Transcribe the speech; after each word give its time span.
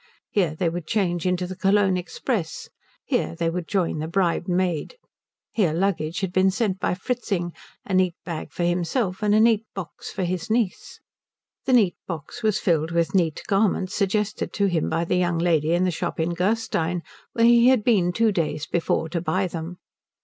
Here 0.31 0.55
they 0.55 0.67
would 0.67 0.87
change 0.87 1.27
into 1.27 1.45
the 1.45 1.55
Cologne 1.55 1.95
express; 1.95 2.69
here 3.05 3.35
they 3.35 3.51
would 3.51 3.67
join 3.67 3.99
the 3.99 4.07
bribed 4.07 4.47
maid; 4.47 4.97
here 5.51 5.73
luggage 5.73 6.21
had 6.21 6.33
been 6.33 6.49
sent 6.49 6.79
by 6.79 6.95
Fritzing, 6.95 7.53
a 7.85 7.93
neat 7.93 8.15
bag 8.25 8.51
for 8.51 8.63
himself, 8.63 9.21
and 9.21 9.35
a 9.35 9.39
neat 9.39 9.63
box 9.75 10.11
for 10.11 10.23
his 10.23 10.49
niece. 10.49 10.99
The 11.65 11.73
neat 11.73 11.97
box 12.07 12.41
was 12.41 12.57
filled 12.57 12.89
with 12.89 13.13
neat 13.13 13.43
garments 13.45 13.93
suggested 13.93 14.51
to 14.53 14.65
him 14.65 14.89
by 14.89 15.05
the 15.05 15.17
young 15.17 15.37
lady 15.37 15.71
in 15.73 15.83
the 15.83 15.91
shop 15.91 16.19
in 16.19 16.33
Gerstein 16.33 17.03
where 17.33 17.45
he 17.45 17.67
had 17.67 17.83
been 17.83 18.11
two 18.11 18.31
days 18.31 18.65
before 18.65 19.07
to 19.09 19.21
buy 19.21 19.45
them. 19.45 19.77